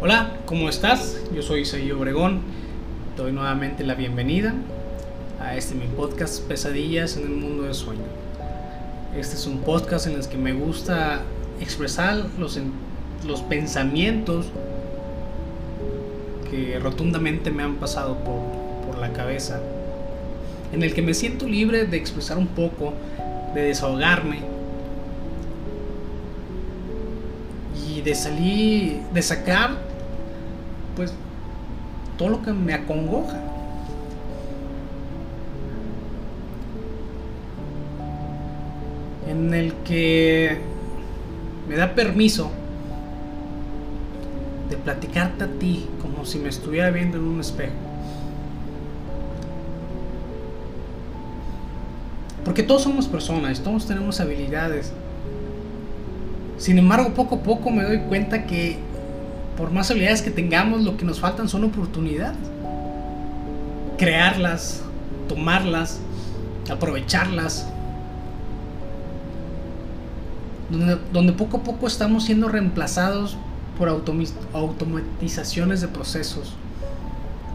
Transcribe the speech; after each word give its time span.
Hola, 0.00 0.30
¿cómo 0.46 0.68
estás? 0.68 1.20
Yo 1.34 1.42
soy 1.42 1.62
Isaí 1.62 1.90
Obregón. 1.90 2.42
Doy 3.16 3.32
nuevamente 3.32 3.82
la 3.82 3.96
bienvenida 3.96 4.54
a 5.40 5.56
este 5.56 5.74
mi 5.74 5.88
podcast 5.88 6.40
Pesadillas 6.44 7.16
en 7.16 7.24
el 7.24 7.30
mundo 7.30 7.64
del 7.64 7.74
sueño. 7.74 8.04
Este 9.16 9.34
es 9.34 9.44
un 9.48 9.58
podcast 9.62 10.06
en 10.06 10.14
el 10.14 10.28
que 10.28 10.36
me 10.36 10.52
gusta 10.52 11.22
expresar 11.60 12.26
los, 12.38 12.60
los 13.26 13.42
pensamientos 13.42 14.46
que 16.48 16.78
rotundamente 16.78 17.50
me 17.50 17.64
han 17.64 17.74
pasado 17.74 18.18
por, 18.18 18.40
por 18.86 18.98
la 18.98 19.12
cabeza. 19.12 19.60
En 20.72 20.84
el 20.84 20.94
que 20.94 21.02
me 21.02 21.12
siento 21.12 21.48
libre 21.48 21.86
de 21.86 21.96
expresar 21.96 22.38
un 22.38 22.46
poco, 22.46 22.94
de 23.52 23.62
desahogarme 23.62 24.42
y 27.90 28.00
de 28.00 28.14
salir, 28.14 29.00
de 29.12 29.22
sacar 29.22 29.87
todo 32.18 32.28
lo 32.28 32.42
que 32.42 32.52
me 32.52 32.74
acongoja. 32.74 33.40
En 39.28 39.54
el 39.54 39.72
que 39.84 40.58
me 41.68 41.76
da 41.76 41.94
permiso 41.94 42.50
de 44.68 44.76
platicarte 44.76 45.44
a 45.44 45.46
ti 45.46 45.86
como 46.02 46.26
si 46.26 46.38
me 46.38 46.48
estuviera 46.48 46.90
viendo 46.90 47.16
en 47.16 47.24
un 47.24 47.40
espejo. 47.40 47.72
Porque 52.44 52.62
todos 52.62 52.82
somos 52.82 53.06
personas, 53.06 53.60
todos 53.60 53.86
tenemos 53.86 54.20
habilidades. 54.20 54.92
Sin 56.56 56.78
embargo, 56.78 57.14
poco 57.14 57.36
a 57.36 57.38
poco 57.40 57.70
me 57.70 57.84
doy 57.84 57.98
cuenta 58.08 58.46
que 58.46 58.87
por 59.58 59.72
más 59.72 59.90
habilidades 59.90 60.22
que 60.22 60.30
tengamos, 60.30 60.82
lo 60.82 60.96
que 60.96 61.04
nos 61.04 61.18
faltan 61.18 61.48
son 61.48 61.64
oportunidades. 61.64 62.38
Crearlas, 63.98 64.82
tomarlas, 65.28 65.98
aprovecharlas. 66.70 67.66
Donde, 71.12 71.32
poco 71.32 71.56
a 71.56 71.62
poco 71.64 71.88
estamos 71.88 72.24
siendo 72.24 72.48
reemplazados 72.48 73.36
por 73.76 73.88
automatizaciones 73.88 75.80
de 75.80 75.88
procesos. 75.88 76.54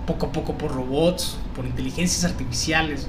Poco 0.06 0.26
a 0.26 0.32
poco 0.34 0.58
por 0.58 0.74
robots, 0.74 1.38
por 1.56 1.66
inteligencias 1.66 2.30
artificiales. 2.30 3.08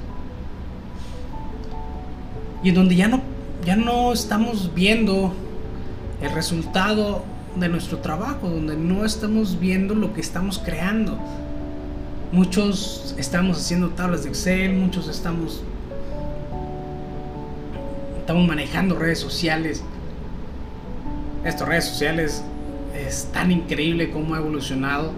Y 2.62 2.68
en 2.68 2.76
donde 2.76 2.94
ya 2.94 3.08
no, 3.08 3.22
ya 3.66 3.74
no 3.74 4.12
estamos 4.12 4.72
viendo 4.72 5.34
el 6.22 6.30
resultado 6.30 7.24
de 7.56 7.68
nuestro 7.68 7.98
trabajo, 7.98 8.48
donde 8.48 8.76
no 8.76 9.04
estamos 9.04 9.58
viendo 9.60 9.94
lo 9.94 10.12
que 10.12 10.20
estamos 10.20 10.58
creando. 10.58 11.18
Muchos 12.32 13.14
estamos 13.18 13.58
haciendo 13.58 13.90
tablas 13.90 14.24
de 14.24 14.30
Excel, 14.30 14.74
muchos 14.74 15.08
estamos 15.08 15.62
estamos 18.18 18.46
manejando 18.46 18.98
redes 18.98 19.18
sociales. 19.18 19.82
Estas 21.44 21.68
redes 21.68 21.84
sociales 21.84 22.42
es 22.96 23.28
tan 23.32 23.52
increíble 23.52 24.10
cómo 24.10 24.34
ha 24.34 24.38
evolucionado, 24.38 25.12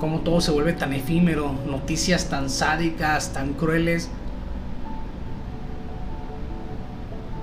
cómo 0.00 0.20
todo 0.20 0.40
se 0.40 0.50
vuelve 0.50 0.72
tan 0.72 0.92
efímero, 0.92 1.54
noticias 1.66 2.28
tan 2.28 2.50
sádicas, 2.50 3.32
tan 3.32 3.52
crueles. 3.52 4.10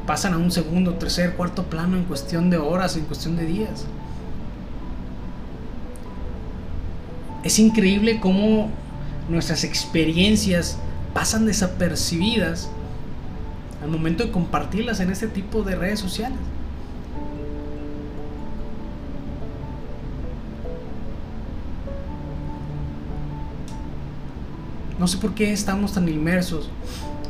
Pasan 0.05 0.33
a 0.33 0.37
un 0.37 0.51
segundo, 0.51 0.93
tercer, 0.95 1.33
cuarto 1.33 1.63
plano 1.63 1.97
en 1.97 2.03
cuestión 2.03 2.49
de 2.49 2.57
horas, 2.57 2.95
en 2.95 3.05
cuestión 3.05 3.35
de 3.35 3.45
días. 3.45 3.85
Es 7.43 7.59
increíble 7.59 8.19
cómo 8.19 8.69
nuestras 9.29 9.63
experiencias 9.63 10.77
pasan 11.13 11.45
desapercibidas 11.45 12.69
al 13.81 13.89
momento 13.89 14.23
de 14.23 14.31
compartirlas 14.31 14.99
en 14.99 15.11
este 15.11 15.27
tipo 15.27 15.63
de 15.63 15.75
redes 15.75 15.99
sociales. 15.99 16.39
No 24.97 25.07
sé 25.07 25.17
por 25.17 25.33
qué 25.35 25.51
estamos 25.51 25.93
tan 25.93 26.07
inmersos 26.07 26.69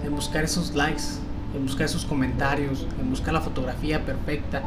en 0.05 0.15
buscar 0.15 0.43
esos 0.43 0.75
likes, 0.75 1.03
en 1.55 1.65
buscar 1.65 1.85
esos 1.85 2.05
comentarios, 2.05 2.85
en 2.99 3.09
buscar 3.09 3.33
la 3.33 3.41
fotografía 3.41 4.05
perfecta, 4.05 4.61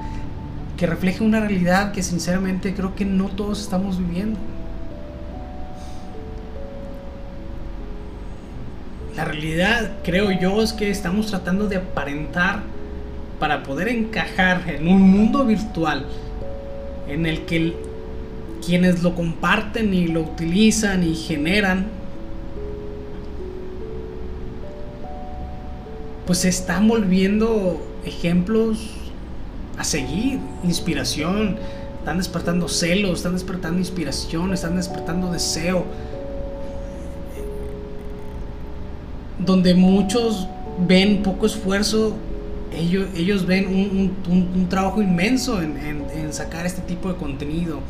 que 0.76 0.86
refleje 0.86 1.24
una 1.24 1.40
realidad 1.40 1.92
que 1.92 2.02
sinceramente 2.02 2.74
creo 2.74 2.94
que 2.94 3.04
no 3.04 3.26
todos 3.28 3.60
estamos 3.60 3.98
viviendo. 3.98 4.38
La 9.16 9.24
realidad, 9.24 9.96
creo 10.04 10.30
yo, 10.30 10.62
es 10.62 10.72
que 10.72 10.90
estamos 10.90 11.26
tratando 11.26 11.66
de 11.66 11.76
aparentar 11.76 12.62
para 13.40 13.64
poder 13.64 13.88
encajar 13.88 14.62
en 14.68 14.86
un 14.86 15.02
mundo 15.02 15.44
virtual 15.44 16.06
en 17.08 17.26
el 17.26 17.44
que 17.44 17.74
quienes 18.64 19.02
lo 19.02 19.14
comparten 19.14 19.94
y 19.94 20.08
lo 20.08 20.20
utilizan 20.20 21.02
y 21.02 21.14
generan 21.14 21.97
pues 26.28 26.40
se 26.40 26.50
están 26.50 26.86
volviendo 26.86 27.80
ejemplos 28.04 28.90
a 29.78 29.82
seguir, 29.82 30.38
inspiración, 30.62 31.56
están 32.00 32.18
despertando 32.18 32.68
celos, 32.68 33.20
están 33.20 33.32
despertando 33.32 33.78
inspiración, 33.78 34.52
están 34.52 34.76
despertando 34.76 35.32
deseo. 35.32 35.86
Donde 39.38 39.74
muchos 39.74 40.46
ven 40.86 41.22
poco 41.22 41.46
esfuerzo, 41.46 42.14
ellos, 42.76 43.06
ellos 43.16 43.46
ven 43.46 44.12
un, 44.28 44.68
trabajo 44.68 45.00
inmenso 45.00 45.62
en, 45.62 45.78
en 45.78 46.32
sacar 46.34 46.66
este 46.66 46.82
tipo 46.82 47.08
de 47.08 47.16
contenido. 47.16 47.80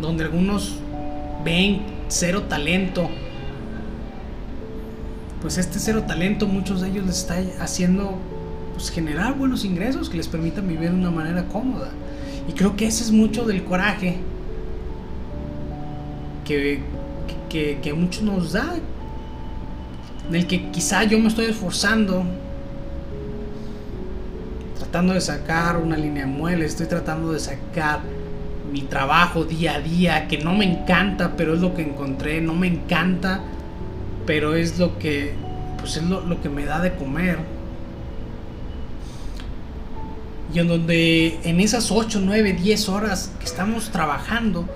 Donde 0.00 0.22
algunos 0.22 0.76
ven 1.44 1.80
cero 2.06 2.44
talento, 2.48 3.10
pues 5.40 5.56
este 5.58 5.78
cero 5.78 6.04
talento, 6.06 6.46
muchos 6.46 6.80
de 6.80 6.88
ellos 6.88 7.06
les 7.06 7.18
está 7.18 7.38
haciendo 7.60 8.18
pues, 8.74 8.90
generar 8.90 9.36
buenos 9.36 9.64
ingresos 9.64 10.10
que 10.10 10.16
les 10.16 10.28
permitan 10.28 10.68
vivir 10.68 10.90
de 10.90 10.96
una 10.96 11.10
manera 11.10 11.44
cómoda. 11.44 11.90
Y 12.48 12.52
creo 12.52 12.76
que 12.76 12.86
ese 12.86 13.04
es 13.04 13.10
mucho 13.10 13.44
del 13.44 13.64
coraje 13.64 14.18
que, 16.44 16.80
que, 17.48 17.78
que 17.80 17.92
muchos 17.94 18.22
nos 18.22 18.52
da, 18.52 18.74
en 20.28 20.34
el 20.34 20.46
que 20.46 20.70
quizá 20.70 21.04
yo 21.04 21.18
me 21.18 21.28
estoy 21.28 21.46
esforzando, 21.46 22.24
tratando 24.78 25.14
de 25.14 25.20
sacar 25.20 25.78
una 25.78 25.96
línea 25.96 26.26
de 26.26 26.32
muebles, 26.32 26.72
estoy 26.72 26.86
tratando 26.86 27.32
de 27.32 27.40
sacar 27.40 28.00
mi 28.72 28.82
trabajo 28.82 29.44
día 29.44 29.76
a 29.76 29.80
día, 29.80 30.28
que 30.28 30.38
no 30.38 30.54
me 30.54 30.64
encanta, 30.64 31.34
pero 31.36 31.54
es 31.54 31.60
lo 31.60 31.74
que 31.74 31.82
encontré, 31.82 32.40
no 32.40 32.54
me 32.54 32.66
encanta 32.66 33.40
pero 34.30 34.54
es 34.54 34.78
lo 34.78 34.96
que 34.96 35.32
pues 35.80 35.96
es 35.96 36.04
lo, 36.04 36.40
que 36.40 36.48
me 36.48 36.64
da 36.64 36.78
de 36.78 36.94
comer. 36.94 37.40
Y 40.54 40.60
en 40.60 40.68
donde 40.68 41.40
en 41.42 41.58
esas 41.58 41.90
8, 41.90 42.20
9, 42.22 42.52
10 42.52 42.88
horas 42.90 43.32
que 43.40 43.44
estamos 43.44 43.90
trabajando, 43.90 44.68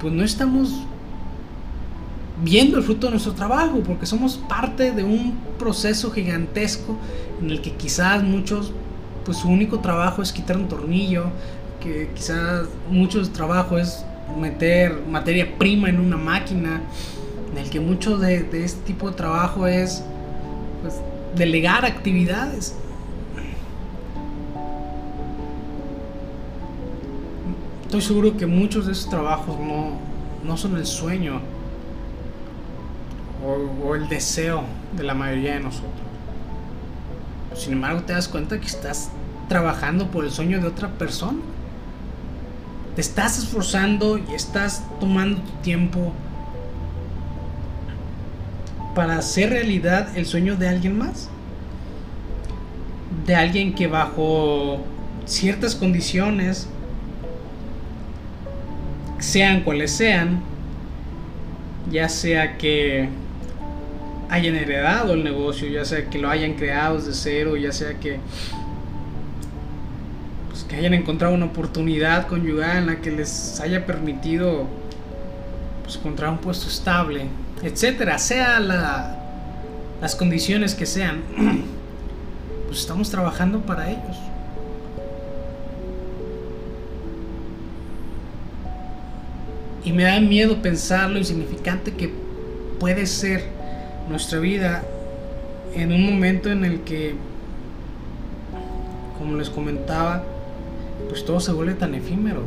pues 0.00 0.12
no 0.12 0.24
estamos 0.24 0.72
viendo 2.42 2.78
el 2.78 2.82
fruto 2.82 3.06
de 3.06 3.12
nuestro 3.12 3.32
trabajo, 3.32 3.80
porque 3.86 4.06
somos 4.06 4.38
parte 4.48 4.90
de 4.90 5.04
un 5.04 5.38
proceso 5.56 6.10
gigantesco 6.10 6.96
en 7.40 7.50
el 7.50 7.62
que 7.62 7.74
quizás 7.74 8.24
muchos, 8.24 8.72
pues 9.24 9.36
su 9.36 9.48
único 9.50 9.78
trabajo 9.78 10.20
es 10.20 10.32
quitar 10.32 10.56
un 10.56 10.66
tornillo, 10.66 11.26
que 11.80 12.10
quizás 12.12 12.66
muchos 12.90 13.32
trabajo 13.32 13.78
es 13.78 14.04
meter 14.36 15.00
materia 15.08 15.56
prima 15.58 15.88
en 15.88 16.00
una 16.00 16.16
máquina, 16.16 16.80
en 17.52 17.58
el 17.58 17.70
que 17.70 17.80
mucho 17.80 18.18
de, 18.18 18.48
este 18.64 18.82
tipo 18.82 19.10
de 19.10 19.16
trabajo 19.16 19.66
es 19.66 20.02
pues, 20.82 20.94
delegar 21.34 21.84
actividades. 21.84 22.74
Estoy 27.82 28.02
seguro 28.02 28.36
que 28.36 28.46
muchos 28.46 28.86
de 28.86 28.92
esos 28.92 29.10
trabajos 29.10 29.56
no, 30.44 30.56
son 30.56 30.76
el 30.76 30.86
sueño 30.86 31.40
o, 33.44 33.88
o 33.88 33.94
el 33.96 34.08
deseo 34.08 34.62
de 34.96 35.02
la 35.02 35.14
mayoría 35.14 35.54
de 35.54 35.60
nosotros. 35.60 35.90
Sin 37.54 37.72
embargo, 37.72 38.02
te 38.02 38.12
das 38.12 38.28
cuenta 38.28 38.60
que 38.60 38.66
estás 38.66 39.10
trabajando 39.48 40.08
por 40.12 40.24
el 40.24 40.30
sueño 40.30 40.60
de 40.60 40.68
otra 40.68 40.88
persona. 40.88 41.38
Te 42.94 43.00
estás 43.00 43.38
esforzando 43.38 44.18
y 44.18 44.34
estás 44.34 44.84
tomando 45.00 45.40
tu 45.40 45.50
tiempo 45.62 46.12
para 48.94 49.16
hacer 49.18 49.50
realidad 49.50 50.16
el 50.16 50.26
sueño 50.26 50.56
de 50.56 50.68
alguien 50.68 50.98
más. 50.98 51.28
De 53.26 53.34
alguien 53.34 53.74
que 53.74 53.86
bajo 53.86 54.84
ciertas 55.26 55.74
condiciones 55.74 56.68
sean 59.18 59.62
cuales 59.62 59.90
sean, 59.92 60.40
ya 61.90 62.08
sea 62.08 62.56
que 62.56 63.08
hayan 64.30 64.54
heredado 64.54 65.14
el 65.14 65.24
negocio, 65.24 65.68
ya 65.68 65.84
sea 65.84 66.08
que 66.08 66.18
lo 66.18 66.30
hayan 66.30 66.54
creado 66.54 66.96
desde 66.96 67.12
cero, 67.12 67.56
ya 67.56 67.72
sea 67.72 67.98
que 67.98 68.18
pues, 70.48 70.64
que 70.64 70.76
hayan 70.76 70.94
encontrado 70.94 71.34
una 71.34 71.46
oportunidad 71.46 72.28
conyugal 72.28 72.78
en 72.78 72.86
la 72.86 72.96
que 73.00 73.10
les 73.10 73.60
haya 73.60 73.86
permitido 73.86 74.66
pues, 75.82 75.96
encontrar 75.96 76.30
un 76.30 76.38
puesto 76.38 76.68
estable, 76.68 77.26
etcétera, 77.62 78.18
sea 78.18 78.60
la, 78.60 79.16
las 80.00 80.14
condiciones 80.16 80.74
que 80.74 80.86
sean, 80.86 81.22
pues 82.66 82.80
estamos 82.80 83.10
trabajando 83.10 83.60
para 83.60 83.90
ellos. 83.90 84.16
Y 89.84 89.92
me 89.92 90.04
da 90.04 90.20
miedo 90.20 90.60
pensar 90.60 91.10
lo 91.10 91.18
insignificante 91.18 91.92
que 91.92 92.12
puede 92.78 93.06
ser 93.06 93.44
nuestra 94.08 94.38
vida 94.38 94.82
en 95.74 95.92
un 95.92 96.04
momento 96.04 96.50
en 96.50 96.64
el 96.64 96.80
que, 96.80 97.14
como 99.18 99.36
les 99.36 99.48
comentaba, 99.48 100.24
pues 101.08 101.24
todo 101.24 101.40
se 101.40 101.52
vuelve 101.52 101.74
tan 101.74 101.94
efímero. 101.94 102.42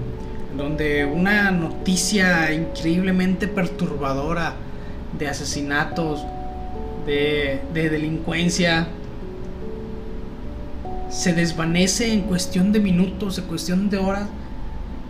Donde 0.56 1.06
una 1.06 1.50
noticia 1.50 2.54
increíblemente 2.54 3.48
perturbadora 3.48 4.54
de 5.18 5.27
asesinatos, 5.27 6.25
de, 7.06 7.62
de 7.74 7.89
delincuencia, 7.89 8.88
se 11.10 11.33
desvanece 11.33 12.12
en 12.12 12.21
cuestión 12.21 12.71
de 12.71 12.80
minutos, 12.80 13.38
en 13.38 13.45
cuestión 13.45 13.89
de 13.89 13.98
horas, 13.98 14.27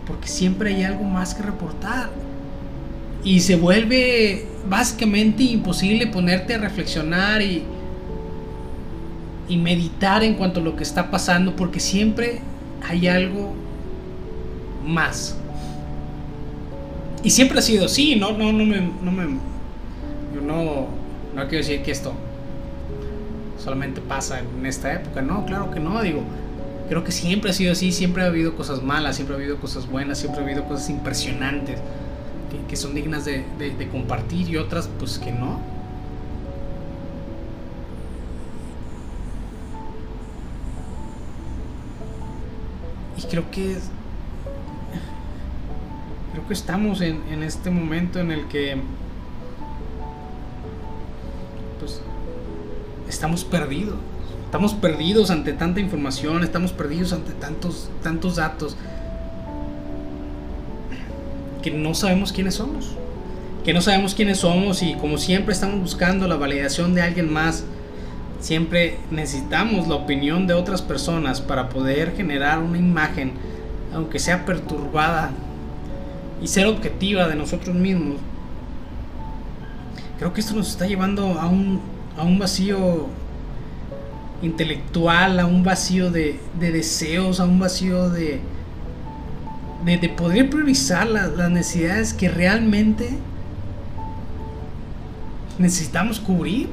porque 0.06 0.28
siempre 0.28 0.74
hay 0.74 0.82
algo 0.82 1.04
más 1.04 1.34
que 1.34 1.42
reportar. 1.42 2.10
Y 3.24 3.40
se 3.40 3.56
vuelve 3.56 4.46
básicamente 4.68 5.42
imposible 5.44 6.06
ponerte 6.06 6.54
a 6.54 6.58
reflexionar 6.58 7.40
y, 7.40 7.62
y 9.48 9.56
meditar 9.56 10.22
en 10.22 10.34
cuanto 10.34 10.60
a 10.60 10.62
lo 10.62 10.76
que 10.76 10.82
está 10.82 11.10
pasando, 11.10 11.56
porque 11.56 11.80
siempre 11.80 12.40
hay 12.86 13.08
algo 13.08 13.54
más. 14.86 15.36
Y 17.22 17.30
siempre 17.30 17.58
ha 17.58 17.62
sido 17.62 17.86
así, 17.86 18.16
no, 18.16 18.32
no, 18.32 18.52
no 18.52 18.64
me, 18.66 18.80
no 19.02 19.10
me, 19.10 19.38
no, 20.46 20.88
no 21.34 21.42
quiero 21.48 21.58
decir 21.58 21.82
que 21.82 21.90
esto 21.90 22.12
solamente 23.58 24.00
pasa 24.00 24.40
en 24.40 24.66
esta 24.66 24.92
época, 24.92 25.22
no, 25.22 25.46
claro 25.46 25.70
que 25.70 25.80
no, 25.80 26.02
digo, 26.02 26.22
creo 26.88 27.02
que 27.02 27.12
siempre 27.12 27.50
ha 27.50 27.54
sido 27.54 27.72
así, 27.72 27.92
siempre 27.92 28.22
ha 28.22 28.26
habido 28.26 28.54
cosas 28.54 28.82
malas, 28.82 29.16
siempre 29.16 29.36
ha 29.36 29.38
habido 29.38 29.58
cosas 29.58 29.88
buenas, 29.88 30.18
siempre 30.18 30.40
ha 30.40 30.44
habido 30.44 30.64
cosas 30.64 30.90
impresionantes 30.90 31.80
que, 32.68 32.76
son 32.76 32.94
dignas 32.94 33.24
de, 33.24 33.44
de 33.58 33.88
compartir 33.88 34.48
y 34.48 34.56
otras 34.56 34.88
pues 34.98 35.18
que 35.18 35.32
no. 35.32 35.60
Y 43.16 43.22
creo 43.22 43.50
que 43.50 43.76
creo 46.32 46.46
que 46.48 46.54
estamos 46.54 47.00
en, 47.00 47.22
en 47.30 47.42
este 47.42 47.70
momento 47.70 48.18
en 48.18 48.32
el 48.32 48.46
que 48.48 48.76
estamos 53.24 53.44
perdidos. 53.44 53.94
Estamos 54.44 54.74
perdidos 54.74 55.30
ante 55.30 55.54
tanta 55.54 55.80
información, 55.80 56.44
estamos 56.44 56.72
perdidos 56.72 57.14
ante 57.14 57.32
tantos, 57.32 57.88
tantos 58.02 58.36
datos 58.36 58.76
que 61.62 61.70
no 61.70 61.94
sabemos 61.94 62.32
quiénes 62.34 62.56
somos. 62.56 62.90
Que 63.64 63.72
no 63.72 63.80
sabemos 63.80 64.14
quiénes 64.14 64.40
somos 64.40 64.82
y 64.82 64.92
como 64.96 65.16
siempre 65.16 65.54
estamos 65.54 65.80
buscando 65.80 66.28
la 66.28 66.36
validación 66.36 66.94
de 66.94 67.00
alguien 67.00 67.32
más, 67.32 67.64
siempre 68.40 68.98
necesitamos 69.10 69.88
la 69.88 69.94
opinión 69.94 70.46
de 70.46 70.52
otras 70.52 70.82
personas 70.82 71.40
para 71.40 71.70
poder 71.70 72.14
generar 72.14 72.58
una 72.58 72.76
imagen, 72.76 73.32
aunque 73.94 74.18
sea 74.18 74.44
perturbada, 74.44 75.30
y 76.42 76.46
ser 76.46 76.66
objetiva 76.66 77.26
de 77.26 77.36
nosotros 77.36 77.74
mismos. 77.74 78.16
Creo 80.18 80.34
que 80.34 80.42
esto 80.42 80.54
nos 80.54 80.68
está 80.68 80.86
llevando 80.86 81.40
a 81.40 81.46
un, 81.46 81.93
a 82.16 82.22
un 82.22 82.38
vacío 82.38 83.08
intelectual, 84.42 85.40
a 85.40 85.46
un 85.46 85.62
vacío 85.62 86.10
de, 86.10 86.38
deseos, 86.58 87.40
a 87.40 87.44
un 87.44 87.58
vacío 87.58 88.10
de, 88.10 88.40
de, 89.84 90.08
poder 90.10 90.50
priorizar 90.50 91.06
las 91.06 91.50
necesidades 91.50 92.12
que 92.12 92.28
realmente 92.28 93.18
necesitamos 95.58 96.20
cubrir. 96.20 96.68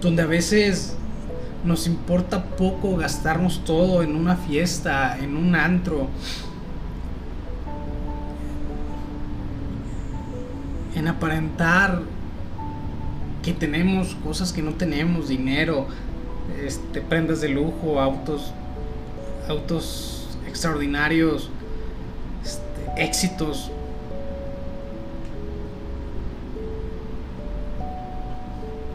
Donde 0.00 0.22
a 0.22 0.26
veces 0.26 0.96
nos 1.64 1.86
importa 1.86 2.44
poco 2.44 2.96
gastarnos 2.96 3.64
todo 3.64 4.02
en 4.02 4.16
una 4.16 4.36
fiesta, 4.36 5.16
en 5.18 5.36
un 5.36 5.54
antro, 5.54 6.08
en 10.94 11.08
aparentar 11.08 12.02
que 13.42 13.52
tenemos 13.52 14.14
cosas 14.16 14.52
que 14.52 14.62
no 14.62 14.74
tenemos, 14.74 15.28
dinero, 15.28 15.86
este, 16.64 17.00
prendas 17.00 17.40
de 17.40 17.48
lujo, 17.48 18.00
autos, 18.00 18.52
autos 19.48 20.28
extraordinarios, 20.48 21.50
este, 22.44 23.02
éxitos. 23.02 23.70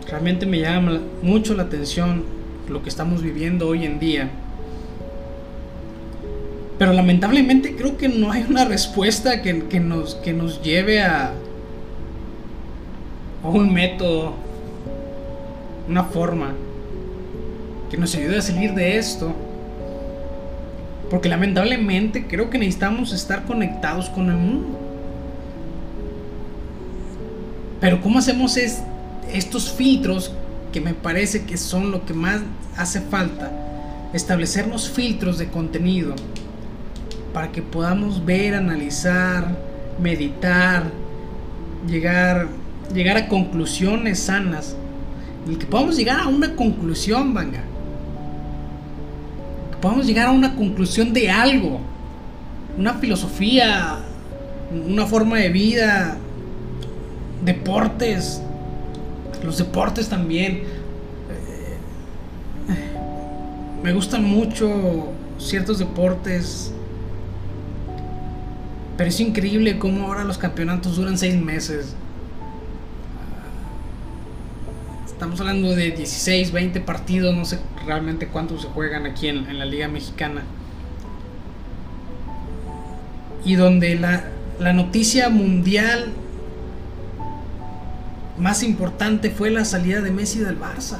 Realmente 0.08 0.46
me 0.46 0.60
llama 0.60 1.02
mucho 1.22 1.54
la 1.54 1.64
atención 1.64 2.24
lo 2.70 2.82
que 2.82 2.90
estamos 2.90 3.22
viviendo 3.22 3.68
hoy 3.68 3.86
en 3.86 4.00
día. 4.00 4.30
Pero 6.80 6.94
lamentablemente 6.94 7.76
creo 7.76 7.98
que 7.98 8.08
no 8.08 8.32
hay 8.32 8.46
una 8.48 8.64
respuesta 8.76 9.42
que, 9.42 9.66
que, 9.66 9.82
nos, 9.82 10.16
que 10.16 10.32
nos 10.32 10.62
lleve 10.62 11.02
a, 11.02 11.34
un 13.52 13.74
método, 13.74 14.34
una 15.88 16.04
forma 16.04 16.54
que 17.90 17.98
nos 17.98 18.14
ayude 18.16 18.38
a 18.38 18.42
salir 18.42 18.74
de 18.74 18.98
esto. 18.98 19.33
Porque 21.10 21.30
lamentablemente 21.30 22.28
creo 22.28 22.50
que 22.50 22.57
necesitamos 22.57 23.14
estar 23.14 23.45
conectados 23.45 24.10
con 24.10 24.30
el 24.30 24.36
mundo. 24.36 24.80
Pero 27.80 28.02
¿cómo 28.02 28.19
hacemos 28.19 28.57
es, 28.57 28.81
estos 29.31 29.71
filtros 29.71 30.33
que 30.74 30.81
me 30.81 30.94
parece 30.94 31.45
que 31.45 31.57
son 31.57 31.92
lo 31.92 32.06
que 32.06 32.14
más 32.14 32.42
hace 32.76 33.00
falta? 33.02 33.52
Establecernos 34.14 34.90
filtros 34.90 35.38
de 35.38 35.48
contenido 35.48 36.16
para 37.33 37.52
que 37.52 37.62
podamos 37.62 38.26
ver, 38.26 38.56
analizar, 38.56 39.56
meditar, 40.02 40.92
llegar 41.88 42.48
llegar 42.94 43.18
a 43.18 43.28
conclusiones 43.28 44.20
sanas. 44.20 44.76
Y 45.50 45.56
que 45.56 45.66
podamos 45.66 45.96
llegar 45.96 46.20
a 46.20 46.28
una 46.28 46.56
conclusión, 46.56 47.34
vanga. 47.34 47.64
Que 49.72 49.78
podamos 49.78 50.06
llegar 50.06 50.28
a 50.28 50.32
una 50.32 50.56
conclusión 50.56 51.14
de 51.14 51.30
algo. 51.30 51.80
Una 52.78 52.96
filosofía, 52.96 54.00
una 54.88 55.06
forma 55.06 55.38
de 55.38 55.50
vida, 55.50 56.18
deportes. 57.44 58.42
Los 59.44 59.58
deportes 59.58 60.10
también. 60.10 60.64
Eh, 60.64 61.78
me 63.84 63.94
gustan 63.94 64.24
mucho 64.26 65.14
ciertos 65.38 65.80
deportes. 65.80 66.74
Pero 68.98 69.10
es 69.10 69.20
increíble 69.20 69.78
cómo 69.78 70.08
ahora 70.08 70.24
los 70.24 70.38
campeonatos 70.38 70.98
duran 70.98 71.18
seis 71.18 71.40
meses. 71.40 71.96
Estamos 75.18 75.40
hablando 75.40 75.76
de 75.76 75.90
16, 75.90 76.52
20 76.52 76.80
partidos, 76.81 77.36
no 77.36 77.44
sé 77.44 77.57
realmente 77.88 78.28
cuántos 78.28 78.62
se 78.62 78.68
juegan 78.68 79.07
aquí 79.07 79.28
en, 79.28 79.57
la 79.57 79.66
Liga 79.66 79.88
Mexicana. 79.88 80.44
Y 83.44 83.56
donde 83.56 83.95
la, 83.95 84.26
la 84.59 84.74
noticia 84.74 85.30
mundial 85.30 86.14
más 88.38 88.62
importante 88.62 89.31
fue 89.31 89.50
la 89.50 89.66
salida 89.66 90.02
de 90.02 90.12
Messi 90.12 90.38
del 90.38 90.59
Barça. 90.59 91.00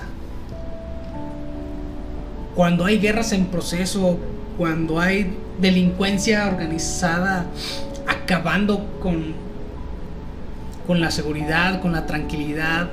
Cuando 2.56 2.86
hay 2.86 2.98
guerras 2.98 3.34
en 3.34 3.46
proceso, 3.46 4.18
cuando 4.58 5.00
hay 5.00 5.32
delincuencia 5.62 6.48
organizada 6.48 7.46
acabando 8.08 8.98
con, 9.00 9.36
con 10.88 11.02
la 11.02 11.12
seguridad, 11.12 11.82
con 11.82 11.92
la 11.92 12.08
tranquilidad, 12.08 12.90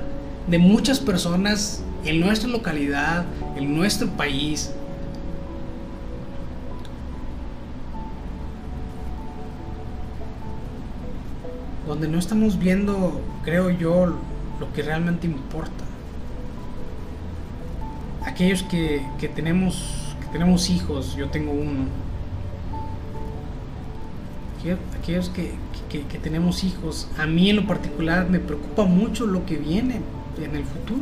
de 0.47 0.59
muchas 0.59 0.99
personas 0.99 1.83
en 2.03 2.19
nuestra 2.19 2.49
localidad, 2.49 3.25
en 3.55 3.75
nuestro 3.75 4.07
país. 4.09 4.71
Donde 11.87 12.07
no 12.07 12.19
estamos 12.19 12.59
viendo, 12.59 13.21
creo 13.43 13.69
yo, 13.69 14.17
lo 14.59 14.73
que 14.73 14.81
realmente 14.81 15.27
importa. 15.27 15.83
Aquellos 18.23 18.63
que, 18.63 19.05
que 19.19 19.27
tenemos, 19.27 20.15
que 20.21 20.27
tenemos 20.27 20.69
hijos, 20.69 21.15
yo 21.15 21.29
tengo 21.29 21.51
uno. 21.51 21.85
Aquellos 24.99 25.29
que, 25.29 25.53
que, 25.89 26.01
que 26.07 26.17
tenemos 26.17 26.63
hijos, 26.63 27.07
a 27.19 27.27
mí 27.27 27.51
en 27.51 27.57
lo 27.57 27.67
particular 27.67 28.27
me 28.27 28.39
preocupa 28.39 28.85
mucho 28.85 29.27
lo 29.27 29.45
que 29.45 29.57
viene 29.57 30.01
en 30.43 30.55
el 30.55 30.63
futuro. 30.63 31.01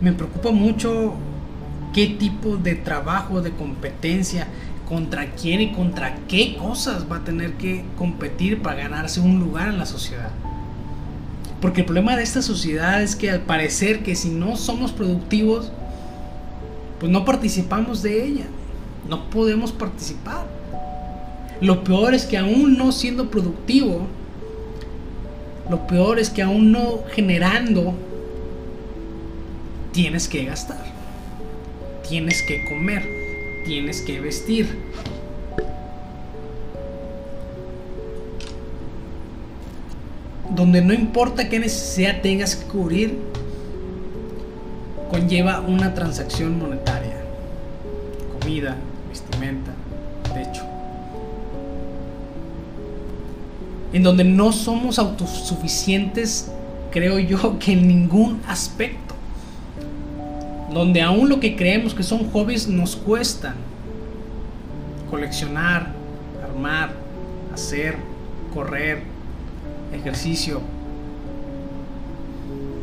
Me 0.00 0.12
preocupa 0.12 0.50
mucho 0.50 1.14
qué 1.92 2.06
tipo 2.06 2.56
de 2.56 2.74
trabajo, 2.74 3.40
de 3.40 3.52
competencia, 3.52 4.48
contra 4.88 5.30
quién 5.30 5.60
y 5.60 5.72
contra 5.72 6.16
qué 6.28 6.56
cosas 6.56 7.06
va 7.10 7.16
a 7.16 7.24
tener 7.24 7.54
que 7.54 7.84
competir 7.96 8.60
para 8.60 8.82
ganarse 8.82 9.20
un 9.20 9.38
lugar 9.40 9.68
en 9.68 9.78
la 9.78 9.86
sociedad. 9.86 10.30
Porque 11.60 11.80
el 11.80 11.86
problema 11.86 12.16
de 12.16 12.22
esta 12.22 12.42
sociedad 12.42 13.02
es 13.02 13.16
que 13.16 13.30
al 13.30 13.40
parecer 13.40 14.02
que 14.02 14.14
si 14.14 14.28
no 14.28 14.56
somos 14.56 14.92
productivos, 14.92 15.72
pues 17.00 17.10
no 17.10 17.24
participamos 17.24 18.02
de 18.02 18.26
ella. 18.26 18.44
No 19.08 19.30
podemos 19.30 19.72
participar. 19.72 20.46
Lo 21.60 21.84
peor 21.84 22.14
es 22.14 22.26
que 22.26 22.36
aún 22.36 22.76
no 22.76 22.92
siendo 22.92 23.30
productivo, 23.30 24.06
lo 25.70 25.86
peor 25.86 26.18
es 26.18 26.28
que 26.28 26.42
aún 26.42 26.72
no 26.72 27.00
generando, 27.14 27.94
tienes 29.94 30.26
que 30.28 30.44
gastar. 30.44 30.84
Tienes 32.06 32.42
que 32.42 32.64
comer. 32.68 33.02
Tienes 33.64 34.02
que 34.02 34.20
vestir. 34.20 34.76
Donde 40.50 40.82
no 40.82 40.92
importa 40.92 41.48
qué 41.48 41.58
necesidad 41.58 42.20
tengas 42.20 42.56
que 42.56 42.66
cubrir, 42.66 43.18
conlleva 45.10 45.60
una 45.60 45.94
transacción 45.94 46.58
monetaria. 46.58 47.16
Comida, 48.38 48.76
vestimenta, 49.08 49.72
techo. 50.34 50.62
En 53.92 54.02
donde 54.02 54.24
no 54.24 54.52
somos 54.52 54.98
autosuficientes, 54.98 56.50
creo 56.90 57.18
yo, 57.20 57.58
que 57.58 57.72
en 57.72 57.88
ningún 57.88 58.40
aspecto. 58.46 59.03
Donde 60.74 61.00
aún 61.00 61.28
lo 61.28 61.38
que 61.38 61.54
creemos 61.54 61.94
que 61.94 62.02
son 62.02 62.28
hobbies 62.32 62.66
nos 62.66 62.96
cuestan. 62.96 63.54
Coleccionar, 65.08 65.92
armar, 66.42 66.90
hacer, 67.52 67.96
correr, 68.52 69.02
ejercicio. 69.92 70.60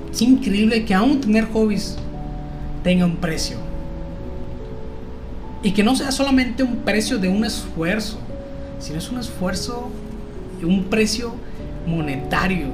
Es 0.09 0.21
increíble 0.21 0.85
que 0.85 0.93
aún 0.93 1.19
tener 1.19 1.51
hobbies 1.51 1.97
tenga 2.81 3.05
un 3.05 3.17
precio. 3.17 3.57
Y 5.61 5.71
que 5.73 5.83
no 5.83 5.93
sea 5.97 6.13
solamente 6.13 6.63
un 6.63 6.77
precio 6.77 7.17
de 7.17 7.27
un 7.27 7.43
esfuerzo, 7.43 8.19
sino 8.79 8.99
es 8.99 9.11
un 9.11 9.19
esfuerzo 9.19 9.89
y 10.61 10.63
un 10.63 10.85
precio 10.85 11.33
monetario. 11.85 12.67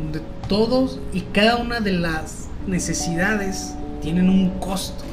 Donde 0.00 0.20
todos 0.48 1.00
y 1.12 1.22
cada 1.32 1.56
una 1.56 1.80
de 1.80 1.92
las 1.92 2.46
necesidades 2.68 3.74
tienen 4.00 4.28
un 4.28 4.50
costo. 4.58 5.04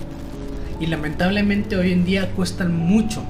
Y 0.80 0.88
lamentablemente 0.88 1.76
hoy 1.76 1.92
en 1.92 2.06
día 2.06 2.32
cuestan 2.32 2.76
mucho. 2.76 3.24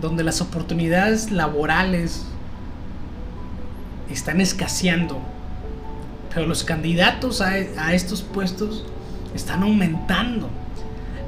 donde 0.00 0.22
las 0.22 0.40
oportunidades 0.40 1.32
laborales 1.32 2.22
están 4.10 4.40
escaseando, 4.40 5.18
pero 6.32 6.46
los 6.46 6.62
candidatos 6.64 7.40
a, 7.40 7.92
estos 7.92 8.22
puestos 8.22 8.84
están 9.34 9.62
aumentando. 9.62 10.48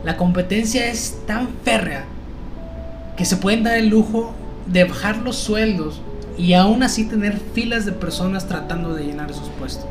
La 0.04 0.16
competencia 0.16 0.86
es 0.86 1.18
tan 1.26 1.48
férrea 1.64 2.04
que 3.16 3.24
se 3.24 3.36
pueden 3.36 3.64
dar 3.64 3.76
el 3.76 3.88
lujo 3.88 4.32
de 4.68 4.84
bajar 4.84 5.18
los 5.18 5.36
sueldos 5.36 6.00
y 6.36 6.52
aún 6.52 6.82
así 6.82 7.08
tener 7.08 7.38
filas 7.38 7.84
de 7.84 7.92
personas 7.92 8.46
tratando 8.46 8.94
de 8.94 9.04
llenar 9.04 9.30
esos 9.30 9.48
puestos. 9.50 9.90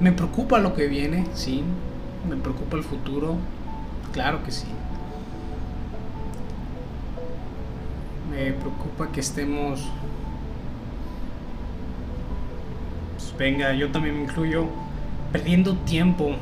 Me 0.00 0.12
preocupa 0.12 0.58
lo 0.58 0.74
que 0.74 0.86
viene, 0.86 1.26
sí. 1.34 1.62
Me 2.28 2.36
preocupa 2.36 2.76
el 2.76 2.84
futuro, 2.84 3.36
claro 4.12 4.42
que 4.44 4.50
sí. 4.50 4.66
Me 8.30 8.52
preocupa 8.52 9.12
que 9.12 9.20
estemos... 9.20 9.88
Pues 13.14 13.34
venga, 13.38 13.72
yo 13.72 13.90
también 13.92 14.16
me 14.16 14.24
incluyo 14.24 14.68
perdiendo 15.34 15.74
tiempo. 15.78 16.36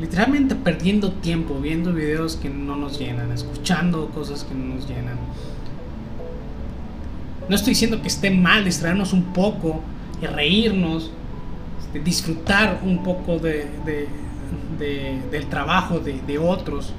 Literalmente 0.00 0.56
perdiendo 0.56 1.12
tiempo 1.12 1.60
viendo 1.60 1.92
videos 1.92 2.34
que 2.34 2.50
no 2.50 2.74
nos 2.74 2.98
llenan, 2.98 3.30
escuchando 3.30 4.08
cosas 4.08 4.42
que 4.42 4.54
no 4.54 4.74
nos 4.74 4.88
llenan 4.88 5.18
no 7.48 7.56
estoy 7.56 7.72
diciendo 7.72 8.00
que 8.00 8.08
esté 8.08 8.30
mal 8.30 8.64
distraernos 8.64 9.12
un 9.12 9.24
poco 9.24 9.80
y 10.22 10.26
reírnos, 10.26 11.10
este, 11.80 12.00
disfrutar 12.00 12.80
un 12.82 13.02
poco 13.02 13.38
de, 13.38 13.66
del 15.30 15.46
trabajo 15.48 15.98
de, 16.00 16.38
otros. 16.38 16.92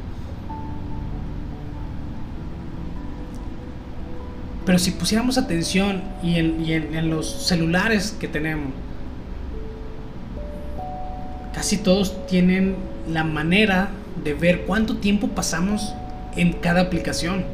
Pero 4.65 4.79
si 4.79 4.91
pusiéramos 4.91 5.38
atención 5.38 6.01
y, 6.24 6.38
en, 6.38 7.10
los 7.10 7.29
celulares 7.48 8.15
que 8.19 8.27
tenemos, 8.27 8.69
casi 11.53 11.77
todos 11.77 12.25
tienen 12.25 12.75
la 13.07 13.24
manera 13.24 13.89
de 14.24 14.34
ver 14.34 14.62
cuánto 14.65 14.98
tiempo 14.98 15.27
pasamos 15.27 15.93
en 16.36 16.53
cada 16.53 16.81
aplicación. 16.81 17.45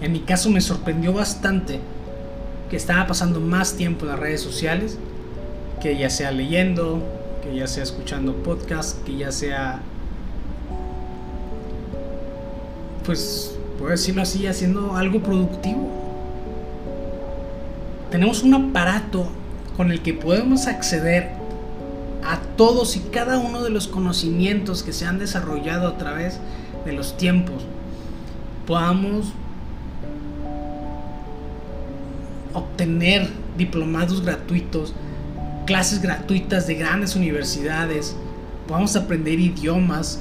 En 0.00 0.12
mi 0.12 0.20
caso 0.20 0.50
me 0.50 0.60
sorprendió 0.60 1.12
bastante 1.12 1.80
que 2.70 2.76
estaba 2.76 3.06
pasando 3.08 3.40
más 3.40 3.74
tiempo 3.74 4.04
en 4.04 4.12
las 4.12 4.20
redes 4.20 4.40
sociales, 4.40 4.98
que 5.82 5.98
ya 5.98 6.10
sea 6.10 6.30
leyendo, 6.30 7.02
que 7.42 7.56
ya 7.56 7.66
sea 7.66 7.82
escuchando 7.82 8.34
podcasts, 8.36 9.00
que 9.04 9.16
ya 9.16 9.32
sea, 9.32 9.80
pues, 13.04 13.55
puedo 13.78 13.90
decirlo 13.90 14.22
así, 14.22 14.46
haciendo 14.46 14.96
algo 14.96 15.20
productivo. 15.20 15.88
Tenemos 18.10 18.42
un 18.42 18.54
aparato 18.54 19.28
con 19.76 19.90
el 19.90 20.02
que 20.02 20.14
podemos 20.14 20.66
acceder 20.66 21.30
a 22.24 22.40
todos 22.56 22.96
y 22.96 23.00
cada 23.00 23.38
uno 23.38 23.62
de 23.62 23.70
los 23.70 23.88
conocimientos 23.88 24.82
que 24.82 24.92
se 24.92 25.06
han 25.06 25.18
desarrollado 25.18 25.88
a 25.88 25.98
través 25.98 26.40
de 26.84 26.92
los 26.92 27.16
tiempos. 27.16 27.64
Podamos 28.66 29.32
obtener 32.52 33.28
diplomados 33.56 34.24
gratuitos, 34.24 34.94
clases 35.66 36.00
gratuitas 36.00 36.66
de 36.66 36.74
grandes 36.74 37.14
universidades, 37.16 38.16
podamos 38.66 38.96
aprender 38.96 39.38
idiomas. 39.38 40.20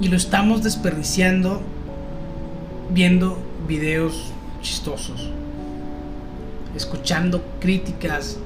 Y 0.00 0.08
lo 0.08 0.16
estamos 0.16 0.62
desperdiciando 0.62 1.60
viendo 2.90 3.36
videos 3.66 4.32
chistosos, 4.62 5.30
escuchando 6.74 7.42
críticas, 7.60 8.38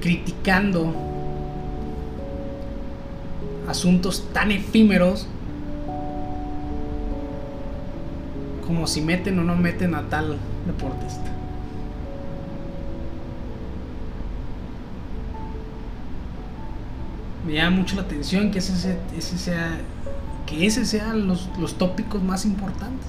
criticando 0.00 0.94
asuntos 3.68 4.28
tan 4.32 4.50
efímeros 4.50 5.26
como 8.66 8.86
si 8.86 9.00
meten 9.00 9.38
o 9.38 9.44
no 9.44 9.54
meten 9.54 9.94
a 9.94 10.02
tal 10.08 10.36
deportista. 10.66 11.30
Me 17.46 17.54
llama 17.54 17.76
mucho 17.78 17.96
la 17.96 18.02
atención 18.02 18.50
que 18.50 18.58
ese, 18.58 18.96
ese 19.16 19.38
sea 19.38 19.78
que 20.52 20.66
ese 20.66 20.84
sean 20.84 21.26
los, 21.26 21.48
los 21.58 21.78
tópicos 21.78 22.22
más 22.22 22.44
importantes. 22.44 23.06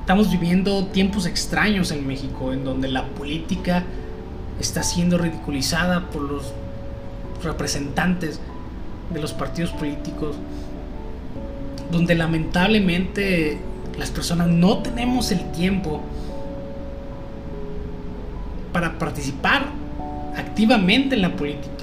Estamos 0.00 0.30
viviendo 0.30 0.86
tiempos 0.86 1.26
extraños 1.26 1.90
en 1.90 2.06
México, 2.06 2.52
en 2.52 2.64
donde 2.64 2.88
la 2.88 3.04
política 3.08 3.84
está 4.60 4.82
siendo 4.82 5.18
ridiculizada 5.18 6.08
por 6.10 6.22
los 6.22 6.52
representantes 7.42 8.40
de 9.12 9.20
los 9.20 9.32
partidos 9.32 9.70
políticos, 9.72 10.36
donde 11.90 12.14
lamentablemente 12.14 13.58
las 13.98 14.10
personas 14.10 14.48
no 14.48 14.78
tenemos 14.78 15.32
el 15.32 15.50
tiempo 15.52 16.00
para 18.72 18.98
participar 18.98 19.66
activamente 20.36 21.16
en 21.16 21.22
la 21.22 21.34
política. 21.34 21.77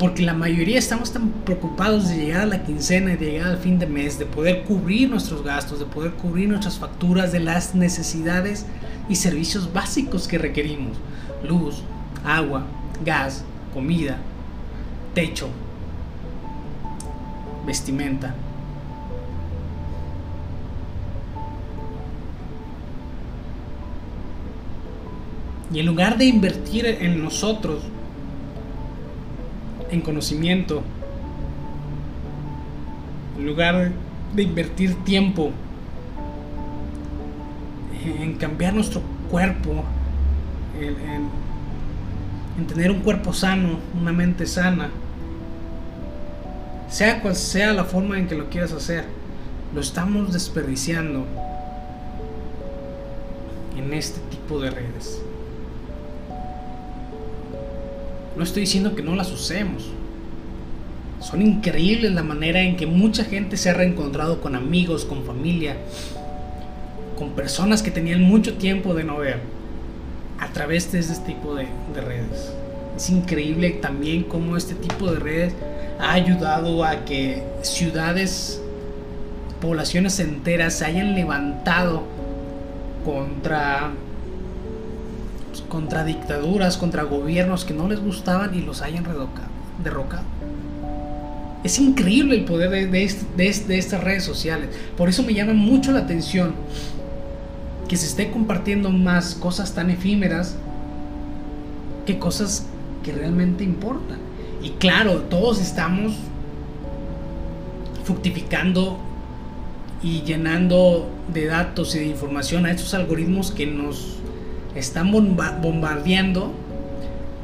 Porque 0.00 0.22
la 0.22 0.32
mayoría 0.32 0.78
estamos 0.78 1.12
tan 1.12 1.28
preocupados 1.28 2.08
de 2.08 2.16
llegar 2.16 2.40
a 2.40 2.46
la 2.46 2.62
quincena 2.62 3.12
y 3.12 3.16
de 3.16 3.32
llegar 3.32 3.48
al 3.48 3.58
fin 3.58 3.78
de 3.78 3.86
mes, 3.86 4.18
de 4.18 4.24
poder 4.24 4.62
cubrir 4.62 5.10
nuestros 5.10 5.44
gastos, 5.44 5.78
de 5.78 5.84
poder 5.84 6.12
cubrir 6.12 6.48
nuestras 6.48 6.78
facturas, 6.78 7.32
de 7.32 7.40
las 7.40 7.74
necesidades 7.74 8.64
y 9.10 9.16
servicios 9.16 9.74
básicos 9.74 10.26
que 10.26 10.38
requerimos. 10.38 10.96
Luz, 11.46 11.82
agua, 12.24 12.64
gas, 13.04 13.44
comida, 13.74 14.16
techo, 15.12 15.50
vestimenta. 17.66 18.34
Y 25.70 25.80
en 25.80 25.84
lugar 25.84 26.16
de 26.16 26.24
invertir 26.24 26.86
en 26.86 27.22
nosotros, 27.22 27.82
en 29.90 30.00
conocimiento, 30.00 30.82
en 33.38 33.46
lugar 33.46 33.92
de 34.34 34.42
invertir 34.42 34.94
tiempo 35.04 35.52
en 38.04 38.34
cambiar 38.34 38.74
nuestro 38.74 39.02
cuerpo, 39.30 39.84
en, 40.78 41.28
en 42.58 42.66
tener 42.66 42.90
un 42.90 43.00
cuerpo 43.00 43.32
sano, 43.32 43.78
una 44.00 44.12
mente 44.12 44.46
sana, 44.46 44.90
sea 46.88 47.20
cual 47.20 47.36
sea 47.36 47.72
la 47.72 47.84
forma 47.84 48.18
en 48.18 48.26
que 48.26 48.34
lo 48.34 48.48
quieras 48.48 48.72
hacer, 48.72 49.04
lo 49.74 49.80
estamos 49.80 50.32
desperdiciando 50.32 51.26
en 53.76 53.92
este 53.94 54.20
tipo 54.30 54.60
de 54.60 54.70
redes. 54.70 55.22
No 58.40 58.44
estoy 58.44 58.62
diciendo 58.62 58.94
que 58.94 59.02
no 59.02 59.14
las 59.16 59.30
usemos. 59.30 59.84
Son 61.20 61.42
increíbles 61.42 62.10
la 62.12 62.22
manera 62.22 62.62
en 62.62 62.78
que 62.78 62.86
mucha 62.86 63.22
gente 63.22 63.58
se 63.58 63.68
ha 63.68 63.74
reencontrado 63.74 64.40
con 64.40 64.54
amigos, 64.54 65.04
con 65.04 65.24
familia, 65.24 65.76
con 67.18 67.32
personas 67.32 67.82
que 67.82 67.90
tenían 67.90 68.22
mucho 68.22 68.54
tiempo 68.54 68.94
de 68.94 69.04
no 69.04 69.18
ver 69.18 69.40
a 70.38 70.48
través 70.54 70.90
de 70.90 71.00
este 71.00 71.20
tipo 71.34 71.54
de, 71.54 71.66
redes. 71.94 72.54
Es 72.96 73.10
increíble 73.10 73.72
también 73.72 74.22
cómo 74.22 74.56
este 74.56 74.74
tipo 74.74 75.12
de 75.12 75.18
redes 75.18 75.54
ha 75.98 76.14
ayudado 76.14 76.82
a 76.82 77.04
que 77.04 77.42
ciudades, 77.60 78.58
poblaciones 79.60 80.18
enteras 80.18 80.78
se 80.78 80.86
hayan 80.86 81.14
levantado 81.14 82.04
contra 83.04 83.90
contra 85.70 86.04
dictaduras, 86.04 86.76
contra 86.76 87.04
gobiernos 87.04 87.64
que 87.64 87.72
no 87.72 87.88
les 87.88 88.00
gustaban 88.00 88.54
y 88.54 88.60
los 88.60 88.82
hayan 88.82 89.06
derrocado. 89.82 90.24
Es 91.64 91.78
increíble 91.78 92.36
el 92.36 92.44
poder 92.44 92.70
de, 92.70 92.86
de, 93.36 93.78
estas 93.78 94.04
redes 94.04 94.24
sociales. 94.24 94.68
Por 94.98 95.08
eso 95.08 95.22
me 95.22 95.32
llama 95.32 95.54
mucho 95.54 95.92
la 95.92 96.00
atención 96.00 96.54
que 97.88 97.96
se 97.96 98.06
esté 98.06 98.30
compartiendo 98.30 98.90
más 98.90 99.34
cosas 99.34 99.74
tan 99.74 99.90
efímeras 99.90 100.56
que 102.04 102.18
cosas 102.18 102.66
que 103.02 103.12
realmente 103.12 103.64
importan. 103.64 104.18
Y 104.62 104.70
claro, 104.70 105.22
todos 105.22 105.60
estamos 105.60 106.12
fructificando 108.04 108.98
y 110.02 110.22
llenando 110.22 111.08
de 111.32 111.46
datos 111.46 111.94
y 111.94 112.00
de 112.00 112.06
información 112.06 112.64
a 112.66 112.70
estos 112.70 112.94
algoritmos 112.94 113.50
que 113.50 113.66
nos 113.66 114.19
están 114.74 115.10
bombardeando 115.10 116.52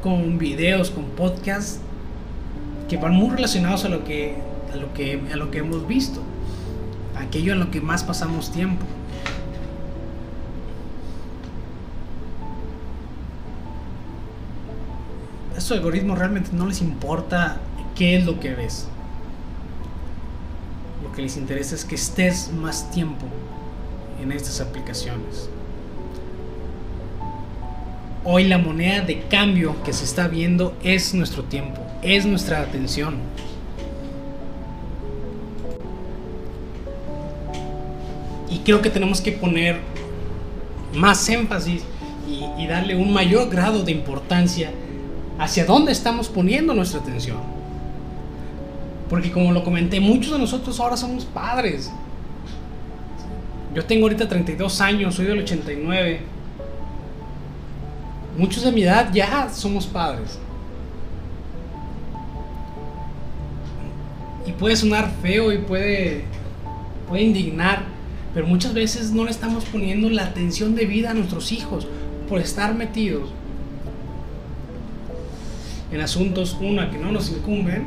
con 0.02 0.38
videos, 0.38 0.90
con 0.90 1.04
podcasts 1.04 1.80
que 2.88 2.96
van 2.96 3.14
muy 3.14 3.30
relacionados 3.30 3.84
a 3.84 3.88
lo 3.88 4.04
que, 4.04 4.36
a 4.72 4.76
lo 4.76 4.92
que, 4.94 5.20
a 5.32 5.36
lo 5.36 5.50
que 5.50 5.58
hemos 5.58 5.86
visto, 5.88 6.20
aquello 7.16 7.52
en 7.52 7.58
lo 7.58 7.70
que 7.70 7.80
más 7.80 8.04
pasamos 8.04 8.52
tiempo. 8.52 8.84
A 15.54 15.58
estos 15.58 15.76
algoritmos 15.76 16.18
realmente 16.18 16.50
no 16.52 16.66
les 16.66 16.80
importa 16.80 17.58
qué 17.96 18.16
es 18.16 18.24
lo 18.24 18.38
que 18.38 18.54
ves. 18.54 18.86
Lo 21.02 21.12
que 21.12 21.22
les 21.22 21.36
interesa 21.36 21.74
es 21.74 21.84
que 21.84 21.96
estés 21.96 22.52
más 22.52 22.90
tiempo 22.90 23.26
en 24.22 24.30
estas 24.30 24.60
aplicaciones. 24.60 25.48
Hoy 28.28 28.42
la 28.42 28.58
moneda 28.58 29.02
de 29.02 29.20
cambio 29.20 29.80
que 29.84 29.92
se 29.92 30.04
está 30.04 30.26
viendo 30.26 30.76
es 30.82 31.14
nuestro 31.14 31.44
tiempo, 31.44 31.80
es 32.02 32.26
nuestra 32.26 32.60
atención. 32.60 33.18
Y 38.50 38.58
creo 38.64 38.82
que 38.82 38.90
tenemos 38.90 39.20
que 39.20 39.30
poner 39.30 39.78
más 40.92 41.28
énfasis 41.28 41.84
y, 42.58 42.66
darle 42.66 42.96
un 42.96 43.12
mayor 43.12 43.48
grado 43.48 43.84
de 43.84 43.92
importancia 43.92 44.72
hacia 45.38 45.64
dónde 45.64 45.92
estamos 45.92 46.28
poniendo 46.28 46.74
nuestra 46.74 46.98
atención. 46.98 47.36
Porque 49.08 49.30
como 49.30 49.52
lo 49.52 49.62
comenté, 49.62 50.00
muchos 50.00 50.32
de 50.32 50.40
nosotros 50.40 50.80
ahora 50.80 50.96
somos 50.96 51.24
padres. 51.26 51.92
Yo 53.72 53.84
tengo 53.84 54.06
ahorita 54.06 54.28
32 54.28 54.80
años, 54.80 55.14
soy 55.14 55.26
del 55.26 55.38
89 55.38 56.35
muchos 58.36 58.62
de 58.62 58.72
mi 58.72 58.82
edad 58.82 59.12
ya 59.12 59.48
somos 59.50 59.86
padres. 59.86 60.38
Y 64.46 64.52
puede 64.52 64.76
sonar 64.76 65.10
feo 65.22 65.52
y 65.52 65.58
puede, 65.58 66.24
puede 67.08 67.22
indignar, 67.22 67.84
pero 68.34 68.46
muchas 68.46 68.74
veces 68.74 69.10
no 69.10 69.24
le 69.24 69.30
estamos 69.30 69.64
poniendo 69.64 70.08
la 70.08 70.24
atención 70.24 70.74
debida 70.74 71.10
a 71.10 71.14
nuestros 71.14 71.50
hijos 71.52 71.86
por 72.28 72.40
estar 72.40 72.74
metidos 72.74 73.30
en 75.90 76.00
asuntos, 76.00 76.56
una, 76.60 76.90
que 76.90 76.98
no 76.98 77.12
nos 77.12 77.30
incumben, 77.30 77.86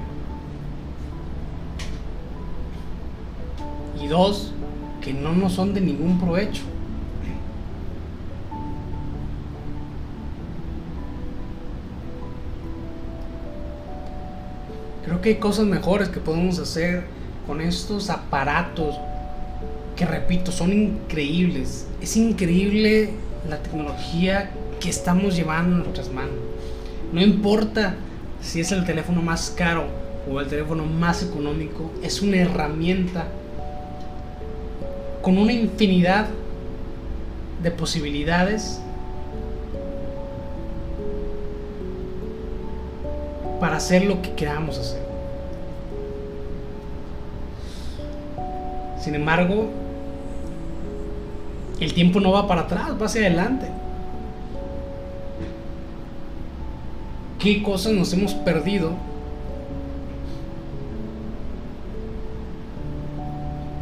y 4.02 4.08
dos, 4.08 4.54
que 5.02 5.14
no 5.14 5.34
nos 5.34 5.54
son 5.54 5.74
de 5.74 5.82
ningún 5.82 6.20
provecho. 6.20 6.64
Creo 15.20 15.24
que 15.24 15.30
hay 15.36 15.42
cosas 15.42 15.66
mejores 15.66 16.08
que 16.08 16.22
podemos 16.22 16.60
hacer 16.60 17.04
con 17.46 17.60
estos 17.60 18.10
aparatos 18.10 18.96
que, 19.98 20.06
repito, 20.06 20.50
son 20.50 20.72
increíbles. 20.72 21.88
Es 22.02 22.16
increíble 22.16 23.10
la 23.50 23.58
tecnología 23.58 24.52
que 24.80 24.90
estamos 24.90 25.36
llevando 25.36 25.76
en 25.76 25.84
nuestras 25.84 26.10
manos. 26.10 26.36
No 27.12 27.20
importa 27.20 27.96
si 28.42 28.62
es 28.62 28.72
el 28.72 28.86
teléfono 28.86 29.22
más 29.22 29.50
caro 29.50 29.88
o 30.32 30.40
el 30.40 30.48
teléfono 30.48 30.86
más 30.86 31.22
económico, 31.22 31.92
es 32.02 32.22
una 32.22 32.38
herramienta 32.38 33.28
con 35.22 35.38
una 35.38 35.52
infinidad 35.52 36.28
de 37.62 37.72
posibilidades 37.72 38.80
para 43.60 43.76
hacer 43.76 44.06
lo 44.06 44.22
que 44.22 44.32
queramos 44.36 44.78
hacer. 44.78 45.09
Sin 49.10 49.16
embargo, 49.16 49.72
el 51.80 51.96
tiempo 51.96 52.20
no 52.20 52.32
va 52.32 52.48
para 52.48 52.62
atrás, 52.62 52.92
va 53.02 53.08
hacia 53.08 53.22
adelante. 53.22 53.66
¿Qué 57.40 57.64
cosas 57.64 57.94
nos 57.94 58.14
hemos 58.14 58.36
perdido 58.36 58.92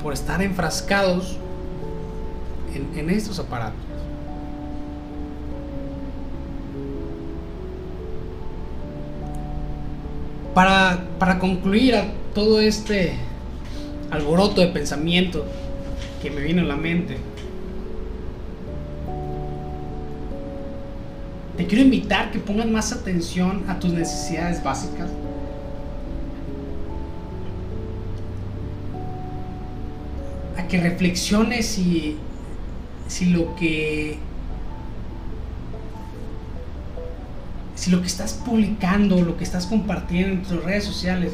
por 0.02 0.14
estar 0.14 0.42
enfrascados 0.42 1.36
en, 2.96 3.10
estos 3.10 3.38
aparatos? 3.38 3.82
para, 10.54 11.38
concluir 11.38 11.98
a 11.98 12.06
todo 12.34 12.62
este 12.62 13.27
alboroto 14.12 14.62
de 14.62 14.68
pensamiento 14.68 15.46
que 16.22 16.32
me 16.32 16.42
vino 16.42 16.62
a 16.62 16.66
la 16.66 16.76
mente. 16.76 17.18
Te 21.58 21.66
quiero 21.66 21.84
invitar 21.84 22.32
que 22.32 22.40
pongas 22.40 22.68
más 22.68 22.92
atención 22.92 23.64
a 23.68 23.80
tus 23.80 23.92
necesidades 23.92 24.64
básicas. 24.64 25.10
A 30.58 30.68
que 30.68 30.80
reflexiones 30.80 31.66
si, 31.66 32.18
si 33.08 33.26
lo 33.26 33.56
que. 33.56 34.20
Si 37.76 37.92
lo 37.92 38.02
que 38.02 38.08
estás 38.08 38.34
publicando, 38.34 39.22
lo 39.22 39.38
que 39.38 39.44
estás 39.44 39.66
compartiendo 39.66 40.34
en 40.34 40.44
tus 40.44 40.64
redes 40.64 40.84
sociales 40.84 41.34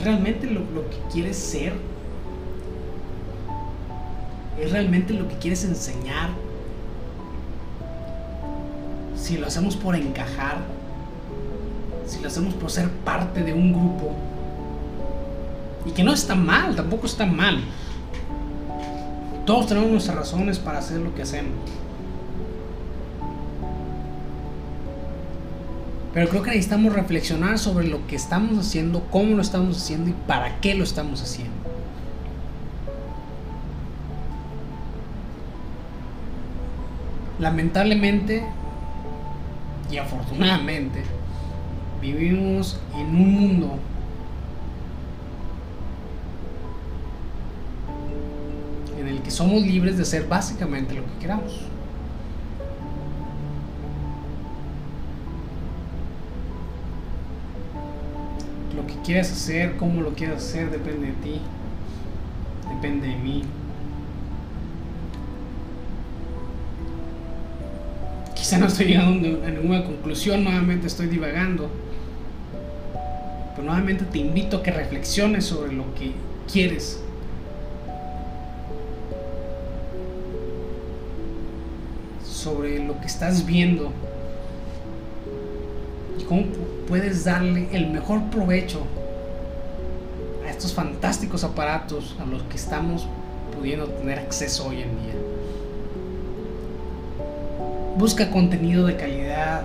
es 0.00 0.06
realmente 0.06 0.46
lo, 0.46 0.60
lo 0.60 0.88
que 0.88 0.96
quieres 1.12 1.36
ser, 1.36 1.74
es 4.58 4.72
realmente 4.72 5.12
lo 5.12 5.28
que 5.28 5.34
quieres 5.36 5.62
enseñar, 5.64 6.30
si 9.14 9.36
lo 9.36 9.46
hacemos 9.46 9.76
por 9.76 9.94
encajar, 9.94 10.56
si 12.06 12.20
lo 12.20 12.28
hacemos 12.28 12.54
por 12.54 12.70
ser 12.70 12.88
parte 12.88 13.42
de 13.44 13.52
un 13.52 13.72
grupo, 13.72 14.14
y 15.84 15.90
que 15.90 16.02
no 16.02 16.14
está 16.14 16.34
mal, 16.34 16.74
tampoco 16.74 17.06
está 17.06 17.26
mal. 17.26 17.60
Todos 19.44 19.66
tenemos 19.66 19.90
nuestras 19.90 20.16
razones 20.16 20.58
para 20.58 20.78
hacer 20.78 21.00
lo 21.00 21.14
que 21.14 21.22
hacemos. 21.22 21.52
Pero 26.12 26.28
creo 26.28 26.42
que 26.42 26.50
necesitamos 26.50 26.92
reflexionar 26.92 27.58
sobre 27.58 27.86
lo 27.86 28.06
que 28.06 28.16
estamos 28.16 28.58
haciendo, 28.58 29.06
cómo 29.10 29.36
lo 29.36 29.42
estamos 29.42 29.76
haciendo 29.76 30.10
y 30.10 30.14
para 30.26 30.60
qué 30.60 30.74
lo 30.74 30.82
estamos 30.82 31.22
haciendo. 31.22 31.54
Lamentablemente 37.38 38.44
y 39.90 39.98
afortunadamente 39.98 41.02
vivimos 42.00 42.78
en 42.94 43.06
un 43.06 43.34
mundo 43.34 43.78
en 48.98 49.08
el 49.08 49.22
que 49.22 49.30
somos 49.30 49.62
libres 49.62 49.96
de 49.96 50.02
hacer 50.02 50.26
básicamente 50.26 50.94
lo 50.94 51.04
que 51.04 51.18
queramos. 51.20 51.69
Quieres 59.04 59.30
hacer, 59.30 59.76
cómo 59.76 60.00
lo 60.02 60.12
quieres 60.14 60.36
hacer, 60.36 60.70
depende 60.70 61.08
de 61.08 61.12
ti, 61.14 61.40
depende 62.68 63.08
de 63.08 63.16
mí. 63.16 63.44
Quizá 68.34 68.58
no 68.58 68.66
estoy 68.66 68.86
llegando 68.86 69.44
a 69.44 69.50
ninguna 69.50 69.84
conclusión, 69.84 70.44
nuevamente 70.44 70.86
estoy 70.86 71.06
divagando. 71.06 71.70
Pero 73.54 73.66
nuevamente 73.66 74.04
te 74.04 74.18
invito 74.18 74.58
a 74.58 74.62
que 74.62 74.70
reflexiones 74.70 75.44
sobre 75.44 75.72
lo 75.72 75.94
que 75.94 76.12
quieres. 76.50 77.00
Sobre 82.24 82.84
lo 82.84 82.98
que 83.00 83.06
estás 83.06 83.44
viendo. 83.44 83.92
Cómo 86.30 86.44
puedes 86.86 87.24
darle 87.24 87.66
el 87.72 87.90
mejor 87.90 88.22
provecho 88.30 88.86
a 90.46 90.50
estos 90.50 90.72
fantásticos 90.72 91.42
aparatos 91.42 92.14
a 92.20 92.24
los 92.24 92.44
que 92.44 92.54
estamos 92.54 93.08
pudiendo 93.52 93.88
tener 93.88 94.20
acceso 94.20 94.68
hoy 94.68 94.82
en 94.82 94.90
día. 94.90 95.14
Busca 97.98 98.30
contenido 98.30 98.86
de 98.86 98.94
calidad. 98.94 99.62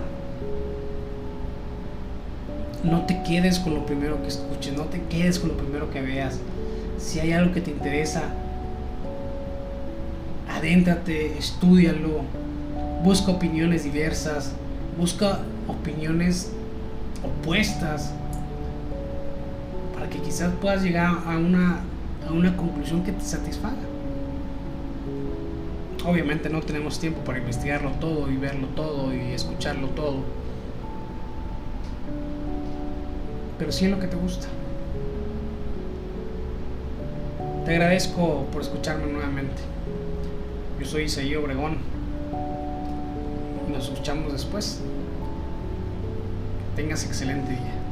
No 2.83 3.05
te 3.05 3.21
quedes 3.21 3.59
con 3.59 3.75
lo 3.75 3.85
primero 3.85 4.19
que 4.23 4.29
escuches, 4.29 4.73
no 4.75 4.85
te 4.85 5.03
quedes 5.03 5.37
con 5.37 5.49
lo 5.49 5.57
primero 5.57 5.91
que 5.91 6.01
veas. 6.01 6.39
Si 6.97 7.19
hay 7.19 7.33
algo 7.33 7.53
que 7.53 7.61
te 7.61 7.69
interesa, 7.69 8.23
adéntrate, 10.49 11.37
estudialo, 11.37 12.21
busca 13.03 13.33
opiniones 13.33 13.83
diversas, 13.83 14.53
busca 14.97 15.41
opiniones 15.67 16.51
opuestas 17.23 18.13
para 19.93 20.09
que 20.09 20.19
quizás 20.19 20.53
puedas 20.61 20.83
llegar 20.83 21.17
a 21.25 21.37
una, 21.37 21.81
a 22.27 22.31
una 22.31 22.55
conclusión 22.55 23.03
que 23.03 23.11
te 23.11 23.21
satisfaga. 23.23 23.75
Obviamente 26.05 26.49
no 26.49 26.61
tenemos 26.61 26.99
tiempo 26.99 27.21
para 27.21 27.39
investigarlo 27.39 27.91
todo 27.99 28.29
y 28.29 28.37
verlo 28.37 28.67
todo 28.75 29.13
y 29.13 29.31
escucharlo 29.31 29.87
todo. 29.89 30.17
Pero 33.57 33.71
sí 33.71 33.85
es 33.85 33.91
lo 33.91 33.99
que 33.99 34.07
te 34.07 34.15
gusta. 34.15 34.47
Te 37.65 37.71
agradezco 37.71 38.45
por 38.51 38.61
escucharme 38.61 39.11
nuevamente. 39.11 39.63
Yo 40.79 40.85
soy 40.85 41.03
Isaí 41.03 41.35
Obregón. 41.35 41.77
Nos 43.71 43.85
escuchamos 43.85 44.31
después. 44.31 44.81
Tengas 46.75 47.05
excelente 47.05 47.51
día. 47.51 47.84